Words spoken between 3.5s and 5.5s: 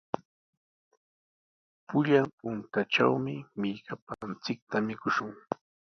millkapanchikta mikushun.